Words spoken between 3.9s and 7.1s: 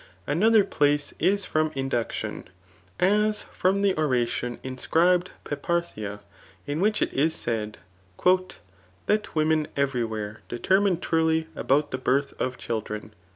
oration inscribed] Peparethia, in which